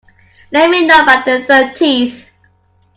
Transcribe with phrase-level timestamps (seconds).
[0.51, 2.25] Let me know by the thirteenth.